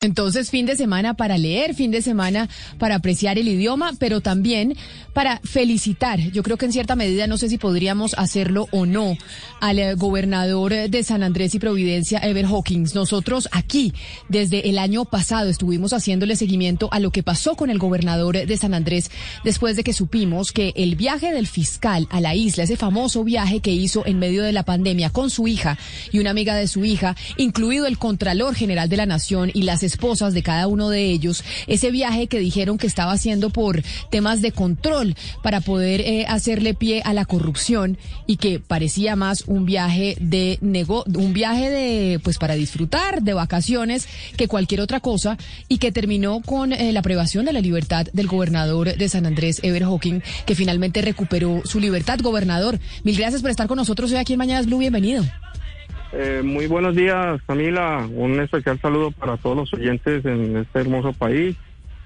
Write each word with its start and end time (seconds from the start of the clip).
Entonces, 0.00 0.50
fin 0.50 0.64
de 0.64 0.76
semana 0.76 1.14
para 1.14 1.38
leer, 1.38 1.74
fin 1.74 1.90
de 1.90 2.02
semana 2.02 2.48
para 2.78 2.94
apreciar 2.94 3.36
el 3.36 3.48
idioma, 3.48 3.94
pero 3.98 4.20
también 4.20 4.76
para 5.12 5.40
felicitar. 5.42 6.20
Yo 6.20 6.44
creo 6.44 6.56
que 6.56 6.66
en 6.66 6.72
cierta 6.72 6.94
medida, 6.94 7.26
no 7.26 7.36
sé 7.36 7.48
si 7.48 7.58
podríamos 7.58 8.14
hacerlo 8.14 8.68
o 8.70 8.86
no, 8.86 9.16
al 9.60 9.80
eh, 9.80 9.94
gobernador 9.94 10.88
de 10.88 11.02
San 11.02 11.24
Andrés 11.24 11.56
y 11.56 11.58
Providencia, 11.58 12.20
Ever 12.20 12.46
Hawkins. 12.46 12.94
Nosotros 12.94 13.48
aquí, 13.50 13.92
desde 14.28 14.68
el 14.68 14.78
año 14.78 15.04
pasado, 15.04 15.50
estuvimos 15.50 15.92
haciéndole 15.92 16.36
seguimiento 16.36 16.88
a 16.92 17.00
lo 17.00 17.10
que 17.10 17.24
pasó 17.24 17.56
con 17.56 17.68
el 17.68 17.80
gobernador 17.80 18.46
de 18.46 18.56
San 18.56 18.74
Andrés 18.74 19.10
después 19.42 19.74
de 19.74 19.82
que 19.82 19.92
supimos 19.92 20.52
que 20.52 20.72
el 20.76 20.94
viaje 20.94 21.32
del 21.32 21.48
fiscal 21.48 22.06
a 22.10 22.20
la 22.20 22.36
isla, 22.36 22.62
ese 22.62 22.76
famoso 22.76 23.24
viaje 23.24 23.58
que 23.58 23.72
hizo 23.72 24.06
en 24.06 24.20
medio 24.20 24.44
de 24.44 24.52
la 24.52 24.62
pandemia 24.62 25.10
con 25.10 25.28
su 25.28 25.48
hija 25.48 25.76
y 26.12 26.20
una 26.20 26.30
amiga 26.30 26.54
de 26.54 26.68
su 26.68 26.84
hija, 26.84 27.16
incluido 27.36 27.88
el 27.88 27.98
Contralor 27.98 28.54
General 28.54 28.88
de 28.88 28.96
la 28.96 29.06
Nación 29.06 29.50
y 29.52 29.62
las 29.62 29.87
esposas 29.88 30.34
de 30.34 30.42
cada 30.42 30.68
uno 30.68 30.88
de 30.88 31.10
ellos, 31.10 31.42
ese 31.66 31.90
viaje 31.90 32.28
que 32.28 32.38
dijeron 32.38 32.78
que 32.78 32.86
estaba 32.86 33.12
haciendo 33.12 33.50
por 33.50 33.82
temas 34.10 34.40
de 34.40 34.52
control 34.52 35.16
para 35.42 35.60
poder 35.60 36.00
eh, 36.02 36.26
hacerle 36.28 36.74
pie 36.74 37.02
a 37.04 37.12
la 37.12 37.24
corrupción 37.24 37.98
y 38.26 38.36
que 38.36 38.60
parecía 38.60 39.16
más 39.16 39.42
un 39.46 39.64
viaje 39.64 40.16
de 40.20 40.58
nego 40.60 41.04
un 41.06 41.32
viaje 41.32 41.70
de 41.70 42.20
pues 42.22 42.38
para 42.38 42.54
disfrutar 42.54 43.22
de 43.22 43.32
vacaciones 43.34 44.06
que 44.36 44.48
cualquier 44.48 44.80
otra 44.80 45.00
cosa 45.00 45.36
y 45.68 45.78
que 45.78 45.92
terminó 45.92 46.40
con 46.40 46.72
eh, 46.72 46.92
la 46.92 47.02
privación 47.02 47.44
de 47.44 47.52
la 47.52 47.60
libertad 47.60 48.06
del 48.12 48.26
gobernador 48.26 48.96
de 48.96 49.08
San 49.08 49.26
Andrés, 49.26 49.60
Ever 49.62 49.84
Hawking, 49.84 50.20
que 50.46 50.54
finalmente 50.54 51.02
recuperó 51.02 51.62
su 51.64 51.80
libertad. 51.80 52.18
Gobernador, 52.20 52.78
mil 53.04 53.16
gracias 53.16 53.42
por 53.42 53.50
estar 53.50 53.66
con 53.66 53.76
nosotros 53.76 54.10
hoy 54.12 54.18
aquí 54.18 54.34
en 54.34 54.38
Mañanas 54.38 54.66
Blue. 54.66 54.78
Bienvenido. 54.78 55.24
Eh, 56.12 56.42
muy 56.42 56.66
buenos 56.66 56.96
días, 56.96 57.40
Camila. 57.46 58.08
Un 58.10 58.40
especial 58.40 58.80
saludo 58.80 59.10
para 59.10 59.36
todos 59.36 59.56
los 59.56 59.74
oyentes 59.74 60.24
en 60.24 60.56
este 60.56 60.80
hermoso 60.80 61.12
país, 61.12 61.54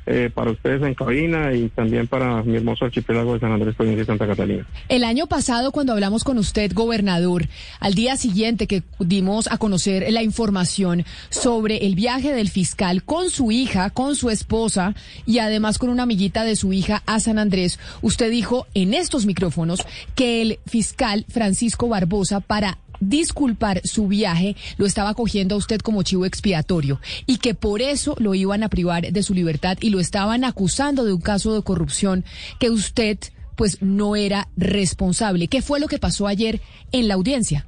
eh, 0.06 0.28
para 0.34 0.50
ustedes 0.50 0.82
en 0.82 0.94
cabina 0.94 1.52
y 1.52 1.68
también 1.68 2.08
para 2.08 2.42
mi 2.42 2.56
hermoso 2.56 2.84
archipiélago 2.84 3.34
de 3.34 3.40
San 3.40 3.52
Andrés, 3.52 3.76
provincia 3.76 4.00
de 4.00 4.06
Santa 4.06 4.26
Catalina. 4.26 4.66
El 4.88 5.04
año 5.04 5.28
pasado, 5.28 5.70
cuando 5.70 5.92
hablamos 5.92 6.24
con 6.24 6.38
usted, 6.38 6.72
gobernador, 6.74 7.46
al 7.78 7.94
día 7.94 8.16
siguiente 8.16 8.66
que 8.66 8.82
dimos 8.98 9.46
a 9.52 9.58
conocer 9.58 10.10
la 10.10 10.24
información 10.24 11.04
sobre 11.28 11.86
el 11.86 11.94
viaje 11.94 12.32
del 12.32 12.48
fiscal 12.48 13.04
con 13.04 13.30
su 13.30 13.52
hija, 13.52 13.90
con 13.90 14.16
su 14.16 14.30
esposa 14.30 14.96
y 15.26 15.38
además 15.38 15.78
con 15.78 15.90
una 15.90 16.02
amiguita 16.02 16.42
de 16.42 16.56
su 16.56 16.72
hija 16.72 17.04
a 17.06 17.20
San 17.20 17.38
Andrés, 17.38 17.78
usted 18.00 18.32
dijo 18.32 18.66
en 18.74 18.94
estos 18.94 19.26
micrófonos 19.26 19.86
que 20.16 20.42
el 20.42 20.58
fiscal 20.66 21.24
Francisco 21.28 21.88
Barbosa, 21.88 22.40
para 22.40 22.78
disculpar 23.02 23.80
su 23.84 24.08
viaje, 24.08 24.56
lo 24.78 24.86
estaba 24.86 25.14
cogiendo 25.14 25.54
a 25.54 25.58
usted 25.58 25.80
como 25.80 26.02
chivo 26.02 26.24
expiatorio 26.24 27.00
y 27.26 27.38
que 27.38 27.54
por 27.54 27.82
eso 27.82 28.14
lo 28.18 28.34
iban 28.34 28.62
a 28.62 28.68
privar 28.68 29.12
de 29.12 29.22
su 29.22 29.34
libertad 29.34 29.76
y 29.80 29.90
lo 29.90 30.00
estaban 30.00 30.44
acusando 30.44 31.04
de 31.04 31.12
un 31.12 31.20
caso 31.20 31.54
de 31.54 31.62
corrupción 31.62 32.24
que 32.58 32.70
usted 32.70 33.18
pues 33.56 33.82
no 33.82 34.16
era 34.16 34.48
responsable. 34.56 35.48
¿Qué 35.48 35.62
fue 35.62 35.80
lo 35.80 35.88
que 35.88 35.98
pasó 35.98 36.26
ayer 36.26 36.60
en 36.92 37.08
la 37.08 37.14
audiencia? 37.14 37.66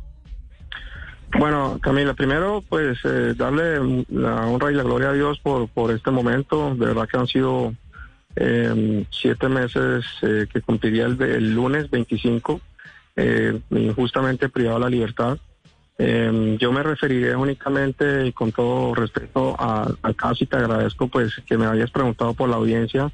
Bueno, 1.39 1.79
Camila, 1.83 2.15
primero 2.15 2.63
pues 2.69 2.99
eh, 3.05 3.35
darle 3.37 4.05
la 4.09 4.47
honra 4.47 4.71
y 4.71 4.75
la 4.75 4.85
gloria 4.85 5.11
a 5.11 5.13
Dios 5.13 5.41
por, 5.41 5.69
por 5.69 5.91
este 5.91 6.11
momento. 6.11 6.75
De 6.77 6.87
verdad 6.87 7.09
que 7.09 7.19
han 7.19 7.27
sido 7.27 7.75
eh, 8.37 9.05
siete 9.11 9.49
meses 9.49 10.05
eh, 10.23 10.47
que 10.53 10.61
cumpliría 10.61 11.07
el, 11.07 11.21
el 11.21 11.55
lunes 11.55 11.91
25 11.91 12.61
eh, 13.17 13.61
injustamente 13.71 14.49
privado 14.49 14.79
de 14.79 14.85
la 14.85 14.91
libertad. 14.91 15.39
Eh, 15.97 16.57
yo 16.59 16.73
me 16.73 16.83
referiré 16.83 17.37
únicamente 17.37 18.27
y 18.27 18.33
con 18.33 18.51
todo 18.51 18.95
respeto 18.95 19.55
al 19.59 20.17
caso 20.17 20.43
y 20.43 20.47
te 20.47 20.57
agradezco 20.57 21.07
pues 21.07 21.41
que 21.47 21.57
me 21.57 21.67
hayas 21.67 21.91
preguntado 21.91 22.35
por 22.35 22.49
la 22.49 22.57
audiencia. 22.57 23.13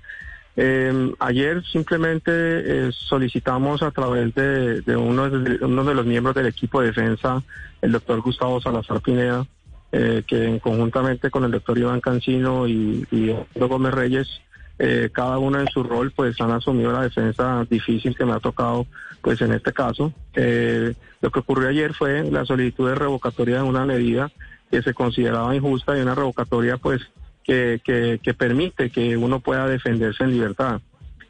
Eh, 0.57 1.13
ayer 1.21 1.63
simplemente 1.65 2.33
eh, 2.35 2.91
solicitamos 2.93 3.83
a 3.83 3.91
través 3.93 4.35
de, 4.35 4.81
de, 4.83 4.97
uno 4.97 5.31
de, 5.31 5.59
de 5.59 5.95
los 5.95 6.07
miembros 6.07 6.35
del 6.35 6.47
equipo 6.47 6.81
de 6.81 6.89
defensa, 6.89 7.43
el 7.81 7.93
doctor 7.93 8.21
Gustavo 8.21 8.61
Salazar 8.61 9.01
Pineda, 9.01 9.47
eh, 9.93 10.23
que 10.27 10.59
conjuntamente 10.61 11.31
con 11.31 11.45
el 11.45 11.51
doctor 11.53 11.79
Iván 11.79 12.01
Cancino 12.01 12.67
y, 12.67 13.07
y 13.11 13.35
Gómez 13.55 13.95
Reyes 13.95 14.41
eh, 14.83 15.11
cada 15.13 15.37
uno 15.37 15.61
en 15.61 15.67
su 15.69 15.83
rol 15.83 16.11
pues 16.11 16.41
han 16.41 16.53
asumido 16.53 16.91
la 16.91 17.03
defensa 17.03 17.67
difícil 17.69 18.17
que 18.17 18.25
me 18.25 18.33
ha 18.33 18.41
tocado 18.41 18.87
pues 19.21 19.43
en 19.43 19.53
este 19.53 19.75
caso. 19.75 20.15
Eh, 20.35 20.95
lo 21.21 21.31
que 21.31 21.41
ocurrió 21.41 21.69
ayer 21.69 21.93
fue 21.93 22.25
la 22.31 22.47
solicitud 22.47 22.89
de 22.89 22.95
revocatoria 22.95 23.57
de 23.57 23.63
una 23.65 23.85
medida 23.85 24.33
que 24.71 24.81
se 24.81 24.95
consideraba 24.95 25.55
injusta 25.55 25.99
y 25.99 26.01
una 26.01 26.15
revocatoria 26.15 26.79
pues 26.79 27.03
que, 27.45 27.83
que, 27.85 28.33
permite 28.33 28.89
que 28.89 29.19
uno 29.19 29.41
pueda 29.41 29.69
defenderse 29.69 30.25
en 30.25 30.31
libertad. 30.31 30.81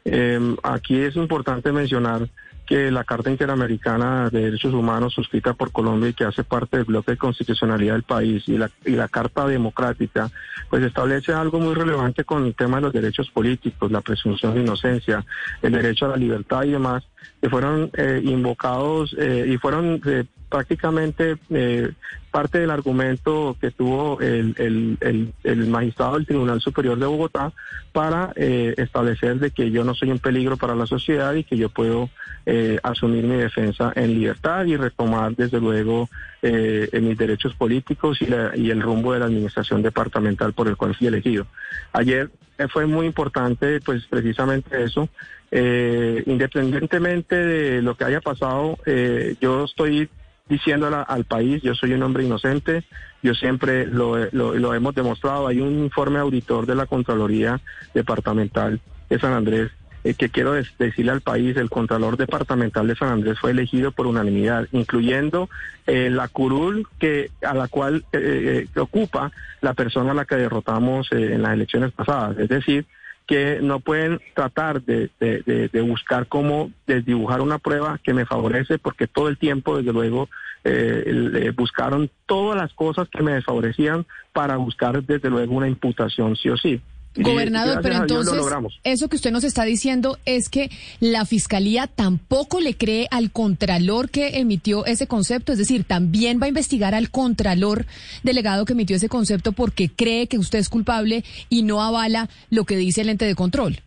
Eh, 0.05 0.55
aquí 0.63 1.01
es 1.01 1.17
importante 1.17 1.73
mencionar 1.73 2.29
que 2.71 2.89
la 2.89 3.03
Carta 3.03 3.29
Interamericana 3.29 4.29
de 4.29 4.43
Derechos 4.43 4.73
Humanos 4.73 5.13
suscrita 5.13 5.53
por 5.53 5.73
Colombia 5.73 6.07
y 6.07 6.13
que 6.13 6.23
hace 6.23 6.45
parte 6.45 6.77
del 6.77 6.85
bloque 6.85 7.11
de 7.11 7.17
constitucionalidad 7.17 7.95
del 7.95 8.03
país 8.03 8.47
y 8.47 8.57
la, 8.57 8.71
y 8.85 8.91
la 8.91 9.09
Carta 9.09 9.45
Democrática, 9.45 10.31
pues 10.69 10.81
establece 10.81 11.33
algo 11.33 11.59
muy 11.59 11.73
relevante 11.73 12.23
con 12.23 12.45
el 12.45 12.55
tema 12.55 12.77
de 12.77 12.83
los 12.83 12.93
derechos 12.93 13.29
políticos, 13.29 13.91
la 13.91 13.99
presunción 13.99 14.53
de 14.53 14.61
inocencia, 14.61 15.25
el 15.61 15.73
derecho 15.73 16.05
a 16.05 16.09
la 16.11 16.15
libertad 16.15 16.63
y 16.63 16.69
demás, 16.69 17.03
que 17.41 17.49
fueron 17.49 17.91
eh, 17.93 18.21
invocados 18.23 19.13
eh, 19.19 19.47
y 19.49 19.57
fueron 19.57 19.99
eh, 20.05 20.23
prácticamente 20.51 21.37
eh, 21.49 21.91
parte 22.29 22.59
del 22.59 22.69
argumento 22.69 23.55
que 23.59 23.71
tuvo 23.71 24.19
el, 24.19 24.53
el, 24.57 24.97
el, 24.99 25.33
el, 25.43 25.67
magistrado 25.67 26.15
del 26.15 26.27
Tribunal 26.27 26.61
Superior 26.61 26.99
de 26.99 27.05
Bogotá 27.05 27.53
para 27.93 28.33
eh, 28.35 28.75
establecer 28.77 29.39
de 29.39 29.51
que 29.51 29.71
yo 29.71 29.83
no 29.83 29.95
soy 29.95 30.11
un 30.11 30.19
peligro 30.19 30.57
para 30.57 30.75
la 30.75 30.85
sociedad 30.85 31.33
y 31.33 31.45
que 31.45 31.57
yo 31.57 31.69
puedo 31.69 32.09
eh, 32.45 32.77
asumir 32.83 33.23
mi 33.23 33.37
defensa 33.37 33.93
en 33.95 34.13
libertad 34.13 34.65
y 34.65 34.75
retomar 34.75 35.35
desde 35.35 35.59
luego 35.59 36.09
eh, 36.41 36.89
mis 37.01 37.17
derechos 37.17 37.55
políticos 37.55 38.21
y, 38.21 38.25
la, 38.25 38.51
y 38.55 38.71
el 38.71 38.81
rumbo 38.81 39.13
de 39.13 39.19
la 39.19 39.25
administración 39.25 39.81
departamental 39.81 40.53
por 40.53 40.67
el 40.67 40.75
cual 40.75 40.95
fui 40.95 41.07
elegido. 41.07 41.47
Ayer 41.93 42.29
fue 42.69 42.85
muy 42.85 43.05
importante 43.05 43.79
pues 43.79 44.05
precisamente 44.05 44.83
eso. 44.83 45.09
Eh, 45.53 46.23
independientemente 46.27 47.35
de 47.35 47.81
lo 47.81 47.95
que 47.95 48.05
haya 48.05 48.21
pasado, 48.21 48.77
eh, 48.85 49.35
yo 49.41 49.65
estoy 49.65 50.09
diciéndola 50.47 51.01
al 51.01 51.25
país, 51.25 51.61
yo 51.61 51.75
soy 51.75 51.93
un 51.93 52.03
hombre 52.03 52.23
inocente, 52.23 52.83
yo 53.23 53.33
siempre 53.33 53.85
lo, 53.85 54.17
lo, 54.31 54.55
lo, 54.55 54.73
hemos 54.73 54.95
demostrado, 54.95 55.47
hay 55.47 55.61
un 55.61 55.79
informe 55.79 56.19
auditor 56.19 56.65
de 56.65 56.75
la 56.75 56.85
Contraloría 56.85 57.61
Departamental 57.93 58.81
de 59.09 59.19
San 59.19 59.33
Andrés 59.33 59.71
eh, 60.03 60.15
que 60.15 60.29
quiero 60.29 60.53
decirle 60.53 61.11
al 61.11 61.21
país, 61.21 61.55
el 61.57 61.69
Contralor 61.69 62.17
Departamental 62.17 62.87
de 62.87 62.95
San 62.95 63.09
Andrés 63.09 63.37
fue 63.39 63.51
elegido 63.51 63.91
por 63.91 64.07
unanimidad, 64.07 64.67
incluyendo 64.71 65.47
eh, 65.85 66.09
la 66.09 66.27
curul 66.27 66.87
que 66.97 67.29
a 67.43 67.53
la 67.53 67.67
cual 67.67 68.03
eh, 68.11 68.67
que 68.73 68.79
ocupa 68.79 69.31
la 69.61 69.75
persona 69.75 70.11
a 70.11 70.15
la 70.15 70.25
que 70.25 70.37
derrotamos 70.37 71.11
en 71.11 71.43
las 71.43 71.53
elecciones 71.53 71.91
pasadas, 71.91 72.37
es 72.39 72.49
decir, 72.49 72.87
que 73.31 73.59
no 73.61 73.79
pueden 73.79 74.19
tratar 74.35 74.81
de, 74.81 75.09
de, 75.17 75.81
buscar 75.81 76.27
cómo 76.27 76.69
desdibujar 76.85 77.39
una 77.39 77.59
prueba 77.59 77.97
que 78.03 78.13
me 78.13 78.25
favorece, 78.25 78.77
porque 78.77 79.07
todo 79.07 79.29
el 79.29 79.37
tiempo, 79.37 79.77
desde 79.77 79.93
luego, 79.93 80.27
eh, 80.65 81.53
buscaron 81.55 82.09
todas 82.25 82.57
las 82.57 82.73
cosas 82.73 83.07
que 83.07 83.23
me 83.23 83.31
desfavorecían 83.31 84.05
para 84.33 84.57
buscar, 84.57 85.01
desde 85.01 85.29
luego, 85.29 85.55
una 85.55 85.69
imputación 85.69 86.35
sí 86.35 86.49
o 86.49 86.57
sí. 86.57 86.81
Gobernador, 87.15 87.79
pero 87.81 87.95
entonces 87.95 88.41
eso 88.85 89.09
que 89.09 89.17
usted 89.17 89.31
nos 89.31 89.43
está 89.43 89.65
diciendo 89.65 90.17
es 90.25 90.47
que 90.47 90.71
la 91.01 91.25
fiscalía 91.25 91.87
tampoco 91.87 92.61
le 92.61 92.77
cree 92.77 93.07
al 93.11 93.31
contralor 93.31 94.09
que 94.09 94.39
emitió 94.39 94.85
ese 94.85 95.07
concepto, 95.07 95.51
es 95.51 95.57
decir, 95.57 95.83
también 95.83 96.39
va 96.41 96.45
a 96.45 96.49
investigar 96.49 96.95
al 96.95 97.11
contralor 97.11 97.85
delegado 98.23 98.63
que 98.63 98.73
emitió 98.73 98.95
ese 98.95 99.09
concepto 99.09 99.51
porque 99.51 99.89
cree 99.89 100.27
que 100.27 100.37
usted 100.37 100.59
es 100.59 100.69
culpable 100.69 101.25
y 101.49 101.63
no 101.63 101.81
avala 101.81 102.29
lo 102.49 102.63
que 102.63 102.77
dice 102.77 103.01
el 103.01 103.09
ente 103.09 103.25
de 103.25 103.35
control. 103.35 103.79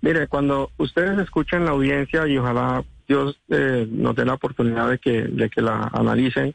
Mire, 0.00 0.28
cuando 0.28 0.70
ustedes 0.78 1.18
escuchan 1.18 1.64
la 1.64 1.72
audiencia 1.72 2.26
y 2.28 2.38
ojalá 2.38 2.84
Dios 3.08 3.40
eh, 3.48 3.86
nos 3.90 4.14
dé 4.14 4.24
la 4.24 4.34
oportunidad 4.34 4.90
de 4.90 4.98
que, 4.98 5.22
de 5.22 5.50
que 5.50 5.60
la 5.60 5.90
analicen, 5.92 6.54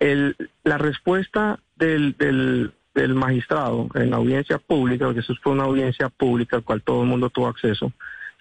el, 0.00 0.36
la 0.64 0.78
respuesta 0.78 1.60
del, 1.76 2.16
del 2.18 2.72
del 3.02 3.14
magistrado 3.14 3.88
en 3.94 4.10
la 4.10 4.16
audiencia 4.16 4.58
pública, 4.58 5.04
porque 5.06 5.20
eso 5.20 5.34
fue 5.42 5.52
una 5.52 5.64
audiencia 5.64 6.08
pública 6.08 6.56
al 6.56 6.64
cual 6.64 6.82
todo 6.82 7.02
el 7.02 7.08
mundo 7.08 7.30
tuvo 7.30 7.46
acceso, 7.46 7.92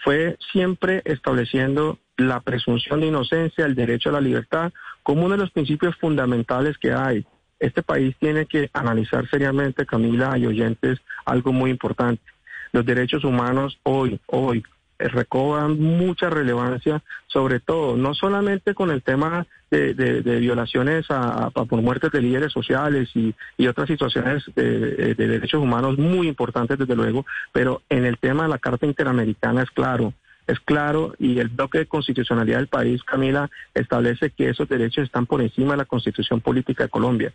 fue 0.04 0.38
siempre 0.52 1.02
estableciendo 1.06 2.00
la 2.18 2.40
presunción 2.40 3.02
de 3.02 3.08
inocencia, 3.08 3.66
el 3.66 3.76
derecho 3.76 4.10
a 4.10 4.14
la 4.14 4.22
libertad, 4.22 4.74
como 5.04 5.26
uno 5.26 5.36
de 5.36 5.42
los 5.42 5.52
principios 5.52 5.96
fundamentales 5.98 6.78
que 6.78 6.92
hay. 6.92 7.26
Este 7.60 7.84
país 7.84 8.16
tiene 8.20 8.46
que 8.46 8.70
analizar 8.74 9.30
seriamente, 9.30 9.86
Camila 9.86 10.38
y 10.38 10.48
oyentes, 10.48 11.00
algo 11.26 11.54
muy 11.54 11.70
importante. 11.70 12.24
Los 12.72 12.86
derechos 12.86 13.24
humanos 13.24 13.80
hoy, 13.84 14.20
hoy, 14.28 14.64
recobran 15.00 15.80
mucha 15.80 16.30
relevancia, 16.30 17.04
sobre 17.28 17.60
todo, 17.60 17.98
no 17.98 18.14
solamente 18.14 18.74
con 18.74 18.92
el 18.92 19.04
tema 19.04 19.46
de, 19.70 20.22
violaciones 20.40 21.06
a, 21.10 21.50
por 21.52 21.82
muertes 21.82 22.12
de 22.12 22.22
líderes 22.22 22.52
sociales 22.52 23.10
y, 23.16 23.34
otras 23.68 23.88
situaciones 23.88 24.44
de, 24.56 25.16
derechos 25.16 25.62
humanos 25.62 25.98
muy 25.98 26.28
importantes, 26.28 26.78
desde 26.78 26.96
luego, 26.96 27.26
pero 27.52 27.82
en 27.90 28.06
el 28.06 28.18
tema 28.18 28.44
de 28.44 28.50
la 28.50 28.60
Carta 28.60 28.86
Interamericana 28.86 29.64
es 29.64 29.72
claro, 29.72 30.14
es 30.48 30.60
claro 30.62 31.14
y 31.20 31.40
el 31.40 31.50
bloque 31.50 31.80
de 31.80 31.86
constitucionalidad 31.86 32.58
del 32.58 32.68
país, 32.68 33.04
Camila, 33.04 33.50
establece 33.74 34.32
que 34.32 34.50
esos 34.50 34.70
derechos 34.70 35.04
están 35.04 35.26
por 35.26 35.42
encima 35.42 35.72
de 35.72 35.78
la 35.78 35.86
constitución 35.86 36.42
política 36.42 36.86
de 36.86 36.90
Colombia. 36.90 37.34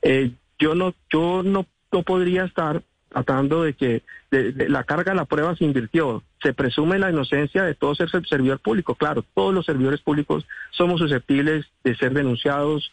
Eh, 0.00 0.30
yo 0.58 0.74
no, 0.74 0.94
yo 1.12 1.42
no, 1.42 1.66
no 1.90 2.02
podría 2.02 2.44
estar 2.44 2.82
tratando 3.12 3.62
de 3.62 3.74
que 3.74 4.02
la 4.30 4.84
carga 4.84 5.12
de 5.12 5.16
la 5.16 5.26
prueba 5.26 5.54
se 5.54 5.64
invirtió. 5.64 6.22
Se 6.42 6.54
presume 6.54 6.98
la 6.98 7.10
inocencia 7.10 7.62
de 7.62 7.74
todo 7.74 7.94
ser 7.94 8.08
servidor 8.26 8.58
público. 8.58 8.94
Claro, 8.94 9.24
todos 9.34 9.54
los 9.54 9.66
servidores 9.66 10.00
públicos 10.00 10.46
somos 10.70 11.00
susceptibles 11.00 11.66
de 11.84 11.94
ser 11.96 12.12
denunciados, 12.12 12.92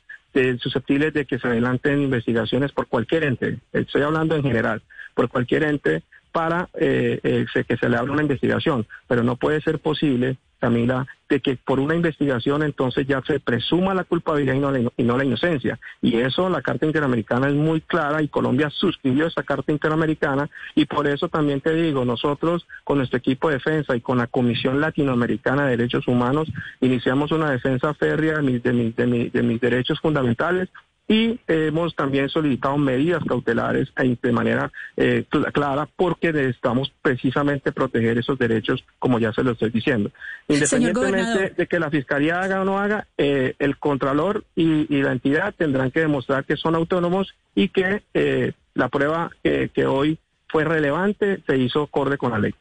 susceptibles 0.60 1.14
de 1.14 1.26
que 1.26 1.40
se 1.40 1.48
adelanten 1.48 2.02
investigaciones 2.02 2.72
por 2.72 2.88
cualquier 2.88 3.24
ente. 3.24 3.60
Estoy 3.74 4.02
hablando 4.02 4.36
en 4.36 4.44
general, 4.44 4.82
por 5.16 5.30
cualquier 5.30 5.64
ente 5.64 6.04
para 6.32 6.70
eh, 6.76 7.20
eh, 7.24 7.46
que 7.68 7.78
se 7.78 7.90
le 7.90 7.98
abra 7.98 8.12
una 8.12 8.22
investigación. 8.22 8.86
Pero 9.08 9.24
no 9.24 9.38
puede 9.38 9.62
ser 9.62 9.80
posible 9.80 10.38
Camila, 10.60 11.08
de 11.30 11.40
que 11.40 11.56
por 11.56 11.80
una 11.80 11.96
investigación 11.96 12.64
entonces 12.64 13.08
ya 13.08 13.22
se 13.22 13.40
presuma 13.40 13.94
la 13.94 14.04
culpabilidad 14.04 14.56
y 14.56 14.60
no, 14.60 14.72
la, 14.72 14.80
y 14.98 15.04
no 15.04 15.18
la 15.18 15.26
inocencia. 15.26 15.80
Y 16.02 16.18
eso 16.18 16.50
la 16.50 16.62
Carta 16.62 16.86
Interamericana 16.86 17.48
es 17.48 17.56
muy 17.56 17.82
clara 17.82 18.22
y 18.22 18.28
Colombia 18.28 18.70
suscribió 18.70 19.28
esa 19.28 19.44
Carta 19.44 19.72
Interamericana 19.72 20.50
y 20.76 20.86
por 20.86 21.08
eso 21.08 21.30
también 21.30 21.62
te 21.62 21.74
digo, 21.74 22.06
nosotros 22.06 22.68
con 22.84 22.98
nuestro 22.98 23.18
equipo 23.18 23.50
de 23.50 23.56
defensa 23.56 23.96
y 23.96 24.02
con 24.02 24.18
la 24.18 24.28
Comisión 24.28 24.82
Latinoamericana 24.82 25.66
de 25.66 25.78
Derechos 25.78 26.08
Humanos 26.08 26.50
iniciamos 26.82 27.32
una 27.32 27.52
defensa 27.52 27.94
férrea 27.94 28.38
de 28.38 28.42
mis, 28.42 28.64
de 28.64 29.30
de 29.32 29.44
mis 29.44 29.62
derechos 29.62 30.00
fundamentales 30.00 30.70
y 31.10 31.40
hemos 31.48 31.96
también 31.96 32.30
solicitado 32.30 32.78
medidas 32.78 33.24
cautelares 33.28 33.92
de 33.96 34.32
manera 34.32 34.72
eh, 34.96 35.26
clara 35.52 35.90
porque 35.96 36.32
necesitamos 36.32 36.94
precisamente 37.02 37.72
proteger 37.72 38.20
esos 38.20 38.38
derechos, 38.38 38.86
como 39.00 39.18
ya 39.18 39.34
se 39.34 39.44
lo 39.44 39.52
estoy 39.52 39.72
diciendo. 39.72 40.12
Independientemente 40.48 41.56
de 41.58 41.68
que 41.68 41.80
la 41.80 41.90
Fiscalía 41.90 42.42
haga 42.42 42.62
o 42.62 42.64
no 42.64 42.78
haga, 42.78 43.08
eh, 43.18 43.56
el 43.58 43.78
Contralor 43.78 44.44
y, 44.56 45.00
la 45.02 45.14
entidad 45.14 45.56
tendrán 45.58 45.90
que 45.90 46.02
demostrar 46.02 46.46
que 46.46 46.58
son 46.58 46.76
autónomos 46.76 47.34
y 47.56 47.70
que 47.70 48.04
eh, 48.14 48.54
la 48.76 48.90
prueba 48.90 49.32
que 49.42 49.86
hoy 49.88 50.20
fue 50.48 50.64
relevante 50.64 51.42
se 51.48 51.58
hizo 51.58 51.84
acorde 51.84 52.20
con 52.20 52.32
la 52.32 52.40
ley. 52.40 52.54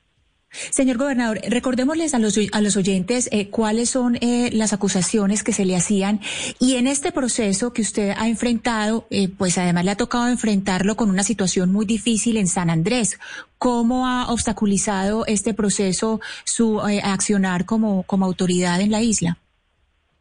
Señor 0.50 0.96
gobernador, 0.96 1.40
recordémosles 1.48 2.14
a 2.14 2.18
los, 2.18 2.38
a 2.52 2.60
los 2.60 2.76
oyentes 2.76 3.28
eh, 3.32 3.50
cuáles 3.50 3.90
son 3.90 4.16
eh, 4.16 4.50
las 4.52 4.72
acusaciones 4.72 5.44
que 5.44 5.52
se 5.52 5.66
le 5.66 5.76
hacían 5.76 6.20
y 6.58 6.76
en 6.76 6.86
este 6.86 7.12
proceso 7.12 7.72
que 7.72 7.82
usted 7.82 8.14
ha 8.16 8.28
enfrentado, 8.28 9.06
eh, 9.10 9.28
pues 9.28 9.58
además 9.58 9.84
le 9.84 9.90
ha 9.90 9.96
tocado 9.96 10.26
enfrentarlo 10.28 10.96
con 10.96 11.10
una 11.10 11.22
situación 11.22 11.70
muy 11.70 11.84
difícil 11.84 12.38
en 12.38 12.46
San 12.46 12.70
Andrés. 12.70 13.18
¿Cómo 13.58 14.06
ha 14.06 14.30
obstaculizado 14.32 15.26
este 15.26 15.52
proceso 15.52 16.20
su 16.44 16.80
accionar 16.80 17.66
como, 17.66 18.04
autoridad 18.08 18.80
en 18.80 18.90
la 18.90 19.02
isla? 19.02 19.36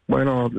Bueno, 0.08 0.50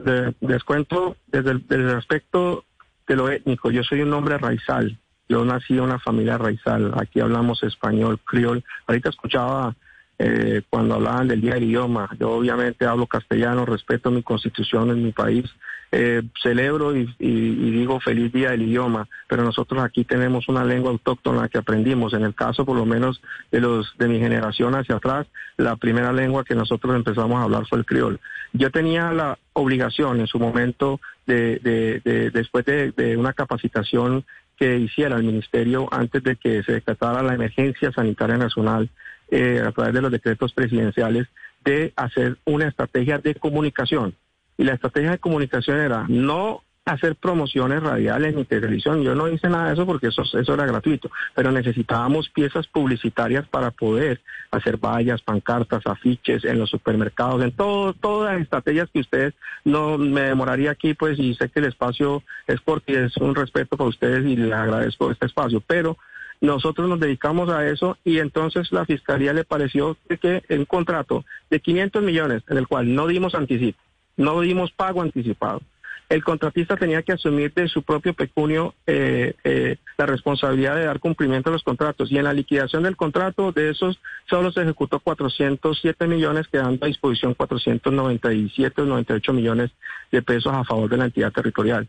les 0.40 0.62
cuento 0.64 1.16
desde 1.26 1.54
desde 1.54 1.90
el 1.90 1.96
aspecto 1.96 2.64
de 3.06 3.16
lo 3.16 3.30
étnico. 3.30 3.70
Yo 3.70 3.82
soy 3.82 4.02
un 4.02 4.12
hombre 4.12 4.38
raizal 4.38 4.98
yo 5.28 5.44
nací 5.44 5.74
en 5.74 5.80
una 5.80 5.98
familia 5.98 6.38
raizal, 6.38 6.92
aquí 6.96 7.20
hablamos 7.20 7.62
español, 7.62 8.18
criol. 8.24 8.64
Ahorita 8.86 9.10
escuchaba 9.10 9.74
eh, 10.18 10.62
cuando 10.68 10.94
hablaban 10.94 11.28
del 11.28 11.40
día 11.40 11.54
del 11.54 11.64
idioma. 11.64 12.08
Yo 12.18 12.30
obviamente 12.30 12.86
hablo 12.86 13.06
castellano, 13.06 13.64
respeto 13.64 14.10
mi 14.10 14.22
constitución 14.22 14.90
en 14.90 15.04
mi 15.04 15.12
país, 15.12 15.44
eh, 15.92 16.22
celebro 16.42 16.96
y, 16.96 17.06
digo 17.18 18.00
feliz 18.00 18.32
día 18.32 18.50
del 18.50 18.62
idioma, 18.62 19.08
pero 19.28 19.44
nosotros 19.44 19.82
aquí 19.82 20.04
tenemos 20.04 20.48
una 20.48 20.64
lengua 20.64 20.90
autóctona 20.90 21.48
que 21.48 21.58
aprendimos. 21.58 22.14
En 22.14 22.24
el 22.24 22.34
caso, 22.34 22.64
por 22.64 22.76
lo 22.76 22.84
menos, 22.84 23.22
de 23.52 23.60
los 23.60 23.96
de 23.96 24.08
mi 24.08 24.18
generación 24.18 24.74
hacia 24.74 24.96
atrás, 24.96 25.26
la 25.56 25.76
primera 25.76 26.12
lengua 26.12 26.44
que 26.44 26.54
nosotros 26.54 26.96
empezamos 26.96 27.38
a 27.38 27.44
hablar 27.44 27.66
fue 27.68 27.78
el 27.78 27.86
criol. 27.86 28.18
Yo 28.52 28.70
tenía 28.70 29.12
la 29.12 29.38
obligación 29.52 30.20
en 30.20 30.26
su 30.26 30.38
momento 30.38 31.00
de, 31.26 31.60
de 32.04 32.30
después 32.30 32.64
de, 32.64 33.16
una 33.16 33.34
capacitación 33.34 34.24
que 34.58 34.76
hiciera 34.78 35.16
el 35.16 35.24
ministerio 35.24 35.88
antes 35.92 36.22
de 36.22 36.36
que 36.36 36.62
se 36.62 36.72
decretara 36.72 37.22
la 37.22 37.34
emergencia 37.34 37.92
sanitaria 37.92 38.36
nacional 38.36 38.90
eh, 39.30 39.62
a 39.64 39.70
través 39.72 39.94
de 39.94 40.02
los 40.02 40.10
decretos 40.10 40.52
presidenciales 40.52 41.28
de 41.64 41.92
hacer 41.96 42.38
una 42.44 42.66
estrategia 42.66 43.18
de 43.18 43.34
comunicación. 43.34 44.14
Y 44.56 44.64
la 44.64 44.74
estrategia 44.74 45.12
de 45.12 45.18
comunicación 45.18 45.78
era 45.78 46.04
no 46.08 46.62
hacer 46.88 47.16
promociones 47.16 47.82
radiales 47.82 48.34
ni 48.34 48.44
televisión. 48.44 49.02
Yo 49.02 49.14
no 49.14 49.28
hice 49.28 49.48
nada 49.48 49.68
de 49.68 49.74
eso 49.74 49.86
porque 49.86 50.08
eso, 50.08 50.22
eso 50.22 50.54
era 50.54 50.66
gratuito, 50.66 51.10
pero 51.34 51.52
necesitábamos 51.52 52.28
piezas 52.30 52.66
publicitarias 52.66 53.46
para 53.48 53.70
poder 53.70 54.20
hacer 54.50 54.78
vallas, 54.78 55.22
pancartas, 55.22 55.86
afiches 55.86 56.44
en 56.44 56.58
los 56.58 56.70
supermercados, 56.70 57.42
en 57.42 57.52
todo, 57.52 57.92
todas 57.92 58.32
las 58.32 58.42
estrategias 58.42 58.88
que 58.90 59.00
ustedes 59.00 59.34
no 59.64 59.98
me 59.98 60.22
demoraría 60.22 60.70
aquí, 60.70 60.94
pues, 60.94 61.18
y 61.18 61.34
sé 61.34 61.48
que 61.50 61.60
el 61.60 61.66
espacio 61.66 62.22
es 62.46 62.60
porque 62.60 63.04
es 63.04 63.16
un 63.18 63.34
respeto 63.34 63.76
para 63.76 63.90
ustedes 63.90 64.24
y 64.24 64.36
les 64.36 64.52
agradezco 64.52 65.10
este 65.10 65.26
espacio, 65.26 65.60
pero 65.66 65.98
nosotros 66.40 66.88
nos 66.88 67.00
dedicamos 67.00 67.50
a 67.50 67.66
eso 67.66 67.98
y 68.04 68.18
entonces 68.18 68.72
la 68.72 68.84
Fiscalía 68.84 69.32
le 69.32 69.44
pareció 69.44 69.96
que 70.20 70.42
un 70.50 70.64
contrato 70.64 71.24
de 71.50 71.60
500 71.60 72.02
millones 72.02 72.42
en 72.48 72.58
el 72.58 72.68
cual 72.68 72.94
no 72.94 73.06
dimos 73.06 73.34
anticipo, 73.34 73.78
no 74.16 74.40
dimos 74.40 74.70
pago 74.72 75.02
anticipado, 75.02 75.60
el 76.08 76.24
contratista 76.24 76.76
tenía 76.76 77.02
que 77.02 77.12
asumir 77.12 77.52
de 77.52 77.68
su 77.68 77.82
propio 77.82 78.14
pecunio 78.14 78.74
eh, 78.86 79.34
eh, 79.44 79.76
la 79.98 80.06
responsabilidad 80.06 80.76
de 80.76 80.86
dar 80.86 81.00
cumplimiento 81.00 81.50
a 81.50 81.52
los 81.52 81.62
contratos. 81.62 82.10
Y 82.10 82.16
en 82.16 82.24
la 82.24 82.32
liquidación 82.32 82.82
del 82.82 82.96
contrato, 82.96 83.52
de 83.52 83.70
esos 83.70 84.00
solo 84.28 84.50
se 84.50 84.62
ejecutó 84.62 85.00
407 85.00 86.06
millones, 86.06 86.48
quedando 86.48 86.84
a 86.84 86.88
disposición 86.88 87.34
497 87.34 88.82
o 88.82 88.84
98 88.86 89.32
millones 89.34 89.70
de 90.10 90.22
pesos 90.22 90.54
a 90.54 90.64
favor 90.64 90.88
de 90.88 90.96
la 90.96 91.04
entidad 91.06 91.32
territorial. 91.32 91.88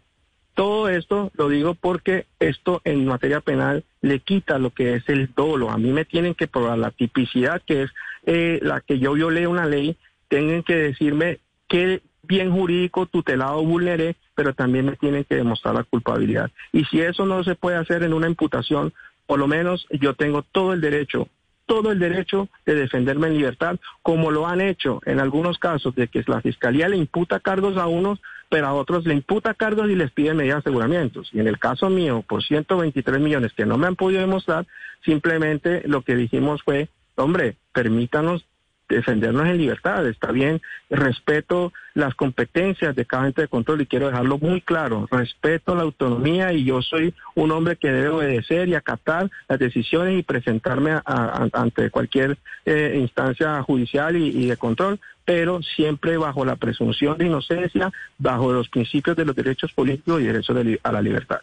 Todo 0.53 0.89
esto 0.89 1.31
lo 1.35 1.47
digo 1.47 1.73
porque 1.75 2.25
esto 2.39 2.81
en 2.83 3.05
materia 3.05 3.39
penal 3.39 3.85
le 4.01 4.19
quita 4.19 4.59
lo 4.59 4.71
que 4.71 4.95
es 4.95 5.07
el 5.07 5.29
dolo. 5.33 5.69
A 5.69 5.77
mí 5.77 5.91
me 5.91 6.03
tienen 6.03 6.35
que 6.35 6.47
probar 6.47 6.77
la 6.77 6.91
tipicidad, 6.91 7.61
que 7.65 7.83
es 7.83 7.91
eh, 8.25 8.59
la 8.61 8.81
que 8.81 8.99
yo 8.99 9.13
violé 9.13 9.47
una 9.47 9.65
ley, 9.65 9.95
tienen 10.27 10.63
que 10.63 10.75
decirme 10.75 11.39
qué 11.69 12.01
bien 12.29 12.51
jurídico 12.51 13.07
tutelado 13.07 13.65
vulneré, 13.65 14.15
pero 14.35 14.53
también 14.53 14.85
me 14.85 14.95
tienen 14.95 15.25
que 15.25 15.35
demostrar 15.35 15.73
la 15.73 15.83
culpabilidad. 15.83 16.51
Y 16.71 16.85
si 16.85 17.01
eso 17.01 17.25
no 17.25 17.43
se 17.43 17.55
puede 17.55 17.75
hacer 17.75 18.03
en 18.03 18.13
una 18.13 18.27
imputación, 18.27 18.93
por 19.25 19.39
lo 19.39 19.47
menos 19.47 19.87
yo 19.99 20.13
tengo 20.13 20.43
todo 20.43 20.71
el 20.73 20.79
derecho, 20.79 21.27
todo 21.65 21.91
el 21.91 21.99
derecho 21.99 22.47
de 22.65 22.75
defenderme 22.75 23.27
en 23.27 23.33
libertad, 23.33 23.77
como 24.03 24.31
lo 24.31 24.47
han 24.47 24.61
hecho 24.61 25.01
en 25.05 25.19
algunos 25.19 25.57
casos 25.57 25.95
de 25.95 26.07
que 26.07 26.23
la 26.27 26.41
fiscalía 26.41 26.87
le 26.87 26.97
imputa 26.97 27.39
cargos 27.39 27.77
a 27.77 27.87
unos, 27.87 28.19
pero 28.47 28.67
a 28.67 28.73
otros 28.73 29.05
le 29.05 29.15
imputa 29.15 29.55
cargos 29.55 29.89
y 29.89 29.95
les 29.95 30.11
pide 30.11 30.33
medidas 30.33 30.63
de 30.63 30.69
aseguramientos. 30.69 31.29
Y 31.33 31.39
en 31.39 31.47
el 31.47 31.57
caso 31.57 31.89
mío, 31.89 32.23
por 32.27 32.43
123 32.43 33.19
millones 33.19 33.53
que 33.53 33.65
no 33.65 33.77
me 33.77 33.87
han 33.87 33.95
podido 33.95 34.21
demostrar, 34.21 34.67
simplemente 35.03 35.81
lo 35.85 36.03
que 36.03 36.15
dijimos 36.15 36.61
fue, 36.63 36.89
hombre, 37.15 37.55
permítanos 37.73 38.45
defendernos 38.89 39.47
en 39.47 39.57
libertad, 39.57 40.05
está 40.07 40.31
bien, 40.31 40.61
respeto 40.89 41.71
las 41.93 42.15
competencias 42.15 42.95
de 42.95 43.05
cada 43.05 43.27
ente 43.27 43.41
de 43.41 43.47
control 43.47 43.81
y 43.81 43.85
quiero 43.85 44.07
dejarlo 44.07 44.37
muy 44.37 44.61
claro, 44.61 45.07
respeto 45.11 45.75
la 45.75 45.83
autonomía 45.83 46.51
y 46.53 46.65
yo 46.65 46.81
soy 46.81 47.13
un 47.35 47.51
hombre 47.51 47.75
que 47.75 47.91
debe 47.91 48.09
obedecer 48.09 48.67
y 48.67 48.75
acatar 48.75 49.29
las 49.47 49.59
decisiones 49.59 50.19
y 50.19 50.23
presentarme 50.23 50.99
ante 51.05 51.89
cualquier 51.89 52.37
eh, 52.65 52.97
instancia 52.99 53.61
judicial 53.63 54.15
y, 54.15 54.47
de 54.47 54.57
control, 54.57 54.99
pero 55.25 55.61
siempre 55.61 56.17
bajo 56.17 56.43
la 56.43 56.55
presunción 56.55 57.17
de 57.17 57.27
inocencia, 57.27 57.91
bajo 58.17 58.51
los 58.51 58.69
principios 58.69 59.15
de 59.15 59.25
los 59.25 59.35
derechos 59.35 59.71
políticos 59.73 60.21
y 60.21 60.25
derechos 60.25 60.57
a 60.83 60.91
la 60.91 61.01
libertad. 61.01 61.39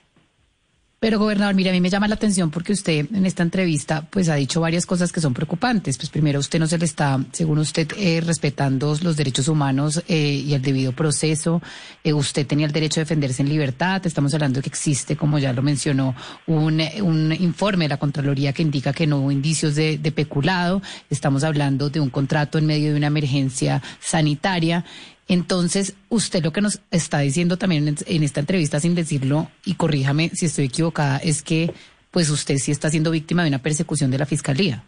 Pero 1.06 1.20
gobernador, 1.20 1.54
mire, 1.54 1.70
a 1.70 1.72
mí 1.72 1.80
me 1.80 1.88
llama 1.88 2.08
la 2.08 2.16
atención 2.16 2.50
porque 2.50 2.72
usted 2.72 3.06
en 3.14 3.26
esta 3.26 3.44
entrevista 3.44 4.04
pues 4.10 4.28
ha 4.28 4.34
dicho 4.34 4.60
varias 4.60 4.86
cosas 4.86 5.12
que 5.12 5.20
son 5.20 5.34
preocupantes. 5.34 5.98
Pues 5.98 6.10
primero 6.10 6.40
usted 6.40 6.58
no 6.58 6.66
se 6.66 6.78
le 6.78 6.84
está, 6.84 7.24
según 7.30 7.60
usted, 7.60 7.92
eh, 7.96 8.20
respetando 8.26 8.92
los 9.00 9.16
derechos 9.16 9.46
humanos 9.46 10.02
eh, 10.08 10.42
y 10.44 10.52
el 10.52 10.62
debido 10.62 10.90
proceso. 10.90 11.62
Eh, 12.02 12.12
usted 12.12 12.44
tenía 12.44 12.66
el 12.66 12.72
derecho 12.72 12.98
a 12.98 13.02
defenderse 13.04 13.40
en 13.42 13.50
libertad. 13.50 14.04
Estamos 14.04 14.34
hablando 14.34 14.56
de 14.56 14.62
que 14.62 14.68
existe, 14.68 15.14
como 15.14 15.38
ya 15.38 15.52
lo 15.52 15.62
mencionó, 15.62 16.16
un, 16.48 16.80
informe 17.38 17.84
de 17.84 17.90
la 17.90 17.98
Contraloría 17.98 18.52
que 18.52 18.62
indica 18.62 18.92
que 18.92 19.06
no 19.06 19.18
hubo 19.18 19.30
indicios 19.30 19.76
de 19.76 20.12
peculado. 20.12 20.82
Estamos 21.08 21.44
hablando 21.44 21.88
de 21.88 22.00
un 22.00 22.10
contrato 22.10 22.58
en 22.58 22.66
medio 22.66 22.90
de 22.90 22.96
una 22.96 23.06
emergencia 23.06 23.80
sanitaria. 24.00 24.84
Entonces, 25.28 25.96
usted 26.08 26.44
lo 26.44 26.52
que 26.52 26.60
nos 26.60 26.80
está 26.90 27.18
diciendo 27.18 27.56
también 27.56 27.96
en, 28.06 28.22
esta 28.22 28.40
entrevista, 28.40 28.78
sin 28.78 28.94
decirlo, 28.94 29.48
y 29.64 29.74
corríjame 29.74 30.30
si 30.30 30.46
estoy 30.46 30.66
equivocada, 30.66 31.18
es 31.18 31.42
que 31.42 31.72
pues 32.12 32.30
usted 32.30 32.56
sí 32.58 32.70
está 32.70 32.90
siendo 32.90 33.10
víctima 33.10 33.42
de 33.42 33.48
una 33.48 33.58
persecución 33.58 34.10
de 34.10 34.18
la 34.18 34.26
fiscalía. 34.26 34.84